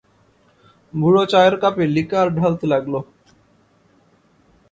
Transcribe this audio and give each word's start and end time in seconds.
বুড়ো 0.93 1.23
চায়ের 1.31 1.55
কাপে 1.61 1.83
লিকার 1.95 2.27
ঢালতে 2.37 2.65
লাগল। 2.73 2.93